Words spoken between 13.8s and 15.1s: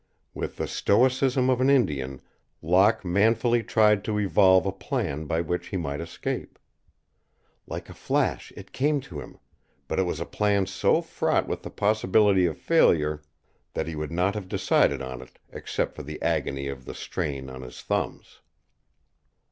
he would not have decided